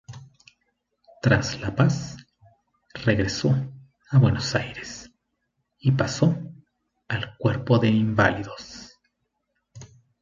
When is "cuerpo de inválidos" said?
7.37-8.97